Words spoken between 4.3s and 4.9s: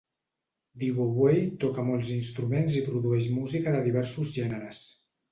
gèneres.